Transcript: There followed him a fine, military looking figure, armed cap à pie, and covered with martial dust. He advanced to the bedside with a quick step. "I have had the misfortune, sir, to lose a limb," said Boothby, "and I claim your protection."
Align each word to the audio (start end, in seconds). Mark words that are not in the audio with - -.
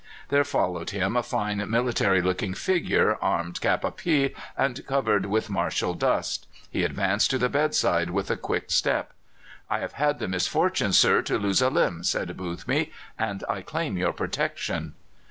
There 0.29 0.43
followed 0.43 0.89
him 0.89 1.15
a 1.15 1.21
fine, 1.21 1.63
military 1.69 2.23
looking 2.23 2.55
figure, 2.55 3.19
armed 3.21 3.61
cap 3.61 3.83
à 3.83 3.95
pie, 3.95 4.33
and 4.57 4.83
covered 4.87 5.27
with 5.27 5.51
martial 5.51 5.93
dust. 5.93 6.47
He 6.71 6.83
advanced 6.83 7.29
to 7.29 7.37
the 7.37 7.49
bedside 7.49 8.09
with 8.09 8.31
a 8.31 8.35
quick 8.35 8.71
step. 8.71 9.13
"I 9.69 9.77
have 9.77 9.93
had 9.93 10.17
the 10.17 10.27
misfortune, 10.27 10.93
sir, 10.93 11.21
to 11.21 11.37
lose 11.37 11.61
a 11.61 11.69
limb," 11.69 12.03
said 12.03 12.35
Boothby, 12.35 12.91
"and 13.19 13.43
I 13.47 13.61
claim 13.61 13.95
your 13.95 14.11
protection." 14.11 14.95